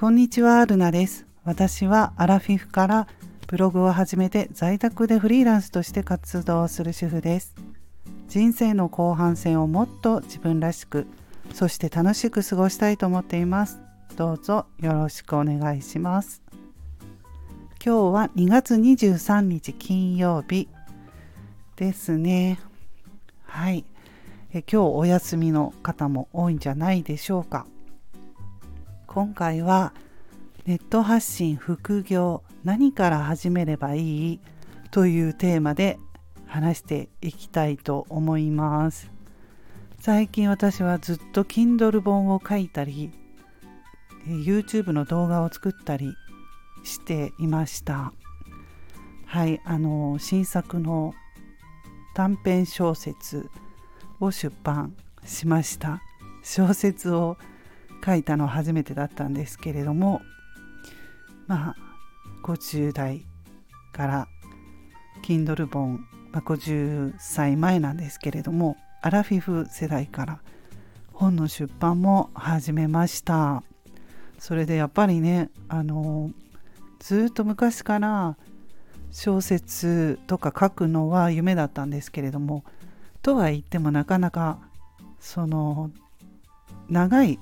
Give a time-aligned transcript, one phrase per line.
[0.00, 1.26] こんにちは、ルナです。
[1.44, 3.06] 私はアラフィフから
[3.46, 7.54] ブログを始めて在宅でフリーランスとして活動する主婦です。
[8.26, 11.06] 人生の後半戦をもっと自分らしく、
[11.52, 13.78] そして楽しく過ごしたいと思っています。
[14.16, 16.40] どうぞよろしくお願いします。
[17.84, 20.70] 今日は2月23日金曜日
[21.76, 22.58] ですね。
[23.44, 23.84] はい。
[24.54, 27.66] え今日お休みの方も多いんじゃないでしょうか。
[29.12, 29.92] 今回は
[30.66, 34.40] ネット発信副業何から始めればいい
[34.92, 35.98] というテーマで
[36.46, 39.10] 話していきたいと思います。
[39.98, 43.10] 最近私はずっと Kindle 本を書いたり
[44.28, 46.14] YouTube の動画を作ったり
[46.84, 48.12] していました。
[49.26, 51.14] はいあの新作の
[52.14, 53.50] 短編小説
[54.20, 56.00] を出版しました。
[56.44, 57.38] 小説を
[58.04, 60.22] 書いたのは初めてだったんですけれども
[61.46, 61.76] まあ
[62.42, 63.26] 50代
[63.92, 64.28] から
[65.22, 70.40] Kindle 本、まあ、50歳前なんですけれどもアラフィフ世代から
[71.12, 73.62] 本の出版も始めました。
[74.38, 76.30] それでやっぱりねあの
[76.98, 78.36] ずっと昔から
[79.10, 82.64] 小説とか書くのは夢だったんですけれども
[83.22, 84.58] とは言ってもなかなか
[85.18, 85.90] その
[86.88, 87.38] 長い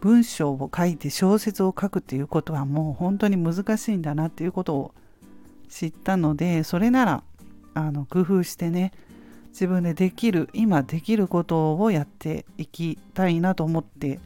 [0.00, 4.94] 文章を書いて小説を書くっていうことはもう本当に難しいんだなっていうことを
[5.68, 7.22] 知ったのでそれなら
[7.74, 8.92] あの工夫してね
[9.50, 14.20] 自分でできる今できることをやっていきたいなと思って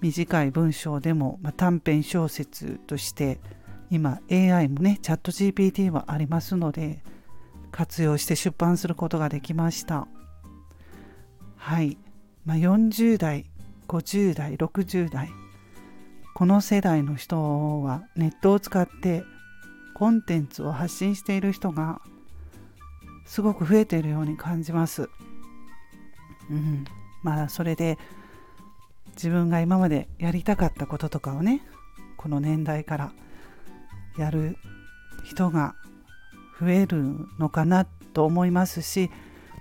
[0.00, 3.38] 短い文章でも、まあ、短編小説として
[3.90, 7.02] 今 AI もねチャット GPT はありますので
[7.70, 10.06] 活用して出版することができました。
[11.56, 11.96] はい、
[12.44, 13.46] まあ、40代
[13.94, 15.30] 50代60代
[16.34, 19.22] この世代の人はネットを使って
[19.94, 22.00] コンテンツを発信している人が
[23.24, 25.08] すごく増えているように感じます。
[26.50, 26.84] うん、
[27.22, 27.96] まあそれで
[29.14, 31.62] 自分が今までやりたかったこととかをね
[32.16, 33.12] この年代から
[34.18, 34.56] やる
[35.24, 35.76] 人が
[36.60, 39.10] 増えるのかなと思いますし、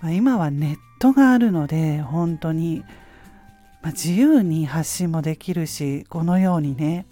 [0.01, 2.83] まあ、今はネットがあるので本当に
[3.83, 7.05] まあ、自由に発信もできるしこのようにね、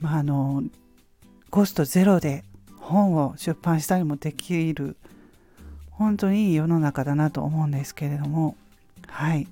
[0.00, 0.64] まあ、あの
[1.50, 2.42] コストゼロで
[2.78, 4.96] 本を出版したりもできる
[5.90, 8.56] 本当にいい世の中だなと思うんですけれども
[9.06, 9.46] はい、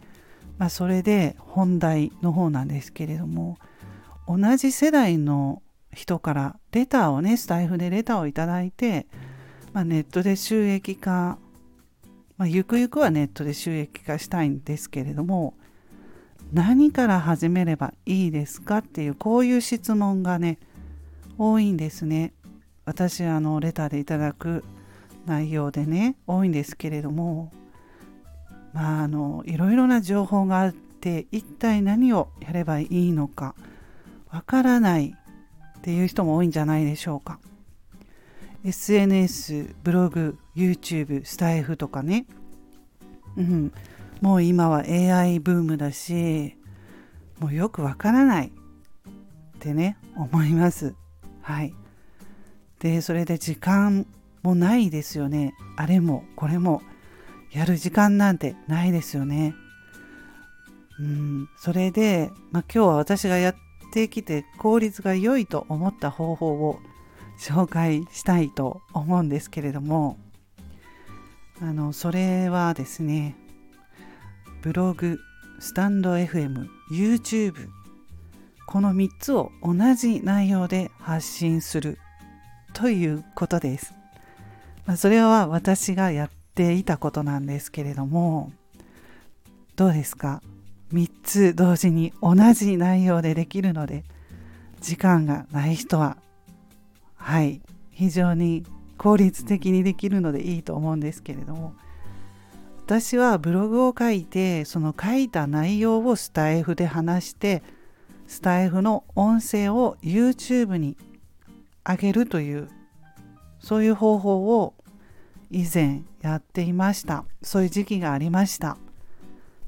[0.56, 3.58] まあ、それで本題の方なんですけれども
[4.26, 5.62] 同じ世代の
[5.92, 9.06] 人からレターをねスタイフでレターをいただいて、
[9.74, 11.38] まあ、ネットで収益化、
[12.38, 15.54] まあ、ゆくゆくはネットで収益化したいんですけれども
[16.52, 20.58] 何から始めればいいですかっていうこういう質問がね
[21.38, 22.32] 多いんですね。
[22.84, 24.64] 私あのレターでいただく
[25.26, 27.52] 内容でね多いんですけれども
[28.72, 33.54] まああのいろいろな情報があって一体何をやればいいのか
[34.30, 35.14] わからない
[35.78, 37.38] っていう人も多いんじゃないでしょうか。
[38.64, 42.26] SNS ブログ YouTube スタイフとかね。
[43.36, 43.72] うん。
[44.20, 46.56] もう今は AI ブームだし
[47.38, 48.48] もうよくわからない。
[48.48, 48.50] っ
[49.60, 50.94] てね思います。
[51.42, 51.74] はい。
[52.78, 54.06] でそれで時間
[54.42, 55.54] もないですよね。
[55.76, 56.82] あれもこれも。
[57.52, 59.54] やる時間なんてないですよね。
[61.00, 61.48] うん。
[61.58, 63.54] それで、まあ、今日は私がやっ
[63.92, 66.78] てきて効率が良いと思った方法を
[67.40, 70.16] 紹介したいと思うんですけれども。
[71.62, 73.36] あのそれはですね
[74.62, 75.18] ブログ、
[75.58, 77.68] スタンド FM、YouTube
[78.66, 81.98] この3つを同じ内容で発信する
[82.74, 83.94] ということです。
[84.84, 88.52] まあ、それは私がやっていたことなんですけれども
[89.76, 90.42] どうですか
[90.92, 94.04] ？3つ同時に同じ内容でできるので
[94.80, 96.18] 時間がない人は
[97.16, 97.62] はい
[97.92, 98.64] 非常に
[98.98, 101.74] 効率的にできるのでいいと思うんですけれども
[102.90, 107.62] 私はブログを書いてその書いた内容をスタイフで話して
[108.26, 110.96] スタイフの音声を YouTube に
[111.88, 112.68] 上げるという
[113.60, 114.74] そういう方法を
[115.52, 117.24] 以前やっていました。
[117.42, 118.76] そういう時期がありました。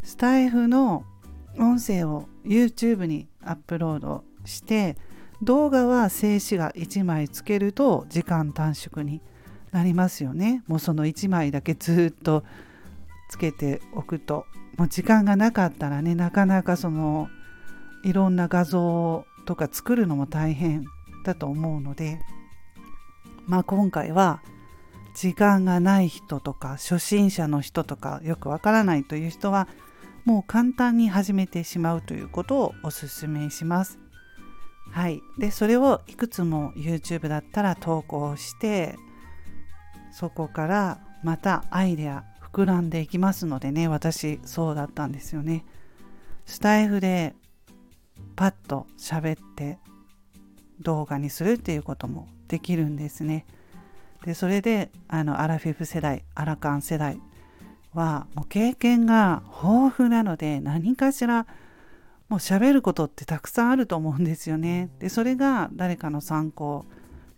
[0.02, 1.04] スタイフの
[1.56, 4.96] 音声を YouTube にアップロードして
[5.42, 9.20] 動画は静止画1枚つけると時間短縮に
[9.70, 10.64] なりますよね。
[10.66, 12.42] もうその1枚だけずっと
[13.32, 14.44] つけておくと
[14.76, 17.30] もう時間がなかったらねなかなかその
[18.04, 20.84] いろんな画像とか作るのも大変
[21.24, 22.20] だと思うので
[23.46, 24.42] まあ今回は
[25.14, 29.66] 時間がない人とか初心者の人とかよくわからないという人は
[30.26, 33.98] もう簡単に始めてしまうということをおすすめします。
[34.90, 38.94] はい、でそれをいくつも YouTube だったら投稿して
[40.12, 45.64] そこからまたアイデア膨らんでいきますのでね私そうだったんですよね。
[46.44, 47.34] スタイフで
[48.36, 49.78] パッと喋って
[50.80, 53.46] 動画にするっていうこともできるんですね。
[54.24, 57.20] でそれであのアラフィフ世代アラカン世代
[57.94, 61.46] はもう経験が豊富なので何かしら
[62.28, 64.90] もう喋ることってたくさんあると思うんですよね。
[64.98, 66.84] でそれが誰かの参考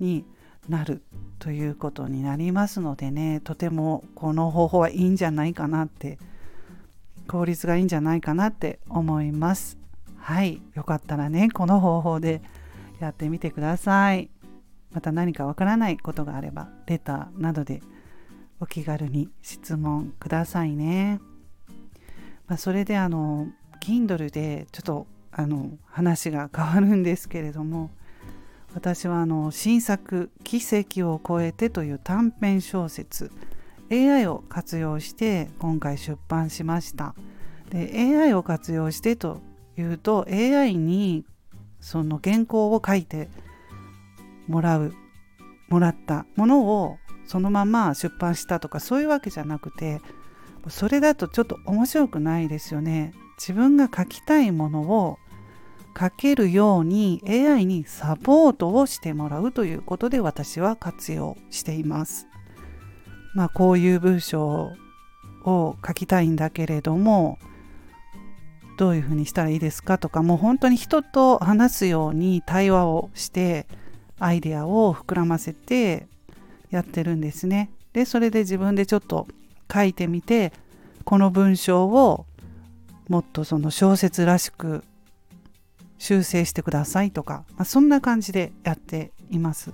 [0.00, 0.24] に
[0.68, 1.02] なる
[1.38, 6.18] ということになりますのでねとてもこの方法はいいんじゃないかなって
[7.28, 9.78] 効率がいいんじゃないかなって思います。
[10.18, 12.40] はいよかったらねこの方法で
[12.98, 14.30] やってみてください。
[14.92, 17.82] また何かわからないことがあればレターなどで
[18.60, 21.20] お気軽に質問くださいね。
[22.46, 23.48] まあ、それであの
[23.80, 27.90] Kindle でちょっとあの話が変わるんですけれども
[28.74, 33.30] 私はあの新作「奇跡を超えて」という短編小説
[33.90, 37.14] AI を活用して今回出版しました。
[37.70, 39.40] で AI を活用してと
[39.78, 41.24] いうと AI に
[41.80, 43.28] その原稿を書いて
[44.48, 44.92] もらう
[45.68, 50.00] もらったものをそのまま出版したとかそういうわけじゃなくて
[50.68, 53.12] それだとちょっと面白くないですよね。
[53.38, 55.18] 自分が書きたいものを
[55.98, 62.26] 書けるように AI にサポートをしてもらうということで私は活用しています
[63.34, 64.72] まあこういう文章
[65.44, 67.38] を書きたいんだけれども
[68.76, 73.66] どういうふうにしたらいいですかとかもう本当に人と話すように対話をして
[74.18, 76.08] アイデアを膨らませて
[76.70, 77.70] やってるんですね。
[77.92, 79.28] でそれで自分でちょっと
[79.72, 80.52] 書いてみて
[81.04, 82.26] この文章を
[83.08, 84.82] もっとその小説らしく
[86.04, 89.72] 修正してくださいとか、まあ、そんな感じでやっています。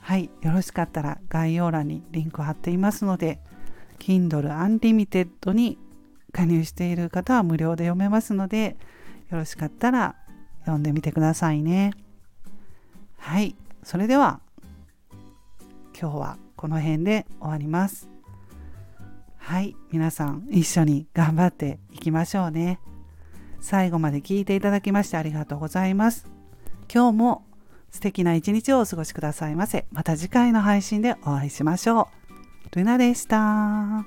[0.00, 3.38] はい、よろしかったら概要欄にリンク貼っていますので
[3.98, 5.76] Kindle Unlimited に
[6.32, 8.78] 加入している方は無料で読めますので
[9.30, 10.16] よろしかったら
[10.60, 11.92] 読んでみてくださいね。
[13.18, 14.40] はい、それでは
[16.00, 18.08] 今日はこの辺で終わります。
[19.36, 22.80] はい、皆さん一緒に頑張っていきましょうね。
[23.62, 26.26] 最後まで聞いていただきましてありがとうございます。
[26.92, 27.44] 今日も
[27.90, 29.86] 素敵な一日をお過ごしくださいませ。
[29.92, 32.08] また次回の配信でお会いしましょ
[32.72, 32.76] う。
[32.76, 34.04] ルナでした。